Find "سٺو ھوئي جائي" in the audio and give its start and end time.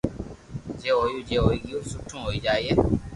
1.91-2.67